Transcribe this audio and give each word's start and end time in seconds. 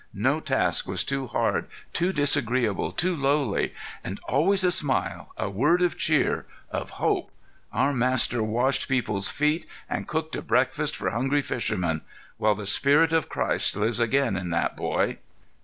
No 0.17 0.39
task 0.39 0.87
was 0.87 1.03
too 1.03 1.27
hard, 1.27 1.67
too 1.93 2.11
disagreeable, 2.11 2.91
too 2.91 3.15
lowly. 3.15 3.71
And 4.03 4.19
always 4.27 4.63
a 4.63 4.71
smile, 4.71 5.31
a 5.37 5.47
word 5.47 5.83
of 5.83 5.95
cheer, 5.95 6.47
of 6.71 6.89
hope. 6.97 7.29
Our 7.71 7.93
Master 7.93 8.41
washed 8.41 8.87
people's 8.87 9.29
feet 9.29 9.67
and 9.87 10.07
cooked 10.07 10.35
a 10.35 10.41
breakfast 10.41 10.95
for 10.95 11.11
hungry 11.11 11.43
fishermen. 11.43 12.01
Well, 12.39 12.55
the 12.55 12.65
spirit 12.65 13.13
of 13.13 13.29
Christ 13.29 13.75
lives 13.75 13.99
again 13.99 14.35
in 14.35 14.49
that 14.49 14.75
boy." 14.75 15.19